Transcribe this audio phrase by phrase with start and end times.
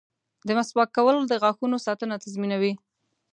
[0.47, 2.73] •د مسواک کول د غاښونو ساتنه تضمینوي.